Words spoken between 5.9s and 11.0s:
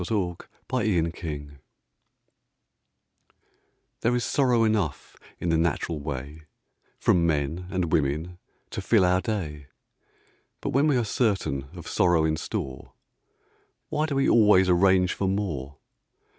way From men and women to fill our day; But when we